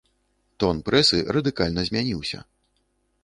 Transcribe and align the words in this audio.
Тон 0.63 0.79
прэсы 0.87 1.19
радыкальна 1.37 1.81
змяніўся. 1.89 2.39